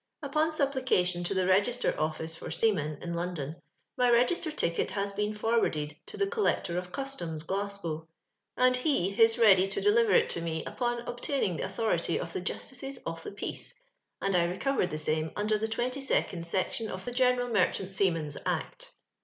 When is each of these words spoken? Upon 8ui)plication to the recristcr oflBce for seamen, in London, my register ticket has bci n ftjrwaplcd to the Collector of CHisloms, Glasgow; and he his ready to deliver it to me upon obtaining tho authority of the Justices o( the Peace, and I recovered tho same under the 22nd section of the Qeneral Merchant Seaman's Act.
Upon 0.23 0.49
8ui)plication 0.49 1.23
to 1.25 1.35
the 1.35 1.43
recristcr 1.43 1.93
oflBce 1.95 2.35
for 2.35 2.49
seamen, 2.49 2.97
in 3.03 3.13
London, 3.13 3.57
my 3.95 4.09
register 4.09 4.49
ticket 4.51 4.89
has 4.89 5.11
bci 5.13 5.27
n 5.27 5.35
ftjrwaplcd 5.35 5.95
to 6.07 6.17
the 6.17 6.25
Collector 6.25 6.75
of 6.79 6.91
CHisloms, 6.91 7.45
Glasgow; 7.45 8.07
and 8.57 8.77
he 8.77 9.11
his 9.11 9.37
ready 9.37 9.67
to 9.67 9.79
deliver 9.79 10.11
it 10.13 10.27
to 10.31 10.41
me 10.41 10.65
upon 10.65 11.01
obtaining 11.01 11.57
tho 11.57 11.65
authority 11.65 12.19
of 12.19 12.33
the 12.33 12.41
Justices 12.41 12.97
o( 13.05 13.15
the 13.23 13.31
Peace, 13.31 13.79
and 14.19 14.35
I 14.35 14.45
recovered 14.45 14.89
tho 14.89 14.97
same 14.97 15.33
under 15.35 15.59
the 15.59 15.67
22nd 15.67 16.45
section 16.47 16.89
of 16.89 17.05
the 17.05 17.11
Qeneral 17.11 17.51
Merchant 17.53 17.93
Seaman's 17.93 18.37
Act. 18.43 18.95